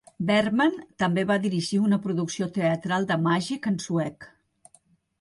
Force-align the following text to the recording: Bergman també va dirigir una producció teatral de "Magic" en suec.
Bergman 0.27 0.79
també 1.03 1.25
va 1.33 1.37
dirigir 1.43 1.79
una 1.89 2.01
producció 2.07 2.49
teatral 2.59 3.09
de 3.15 3.21
"Magic" 3.31 3.73
en 3.75 3.81
suec. 3.89 4.31